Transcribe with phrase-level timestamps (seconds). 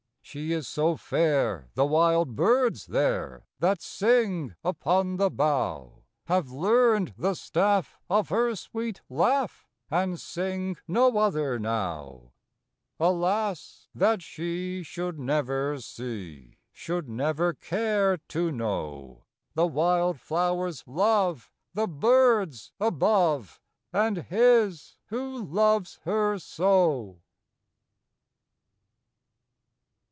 [0.23, 7.15] She is so fair the wild birds there That sing upon the bough, Have learned
[7.17, 12.31] the staff of her sweet laugh, And sing no other now.
[12.97, 13.89] Alas!
[13.93, 19.25] that she should never see, Should never care to know,
[19.55, 23.59] The wildflower's love, the bird's above,
[23.91, 27.17] And his, who loves her so!